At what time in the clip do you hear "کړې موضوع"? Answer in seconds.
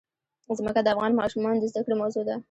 1.85-2.23